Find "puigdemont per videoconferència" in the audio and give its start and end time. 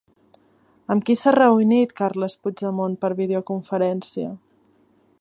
2.47-4.35